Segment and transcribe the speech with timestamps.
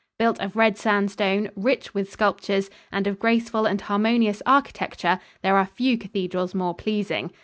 [0.17, 5.65] Built of red sandstone, rich with sculptures and of graceful and harmonious architecture, there are
[5.67, 7.31] few cathedrals more pleasing.